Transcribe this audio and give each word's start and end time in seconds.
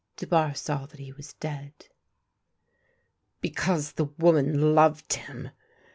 Dubarre 0.17 0.55
saw 0.55 0.87
that 0.87 0.99
he 0.99 1.11
was 1.11 1.33
dead." 1.33 1.89
Because 3.39 3.91
the 3.91 4.05
woman 4.05 4.73
loved 4.73 5.13
him 5.13 5.51